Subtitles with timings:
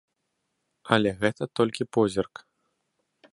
[0.95, 2.33] Але гэта толькі позірк.